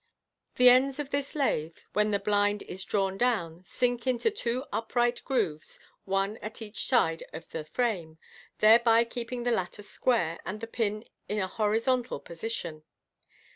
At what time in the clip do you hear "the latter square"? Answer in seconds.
9.43-10.39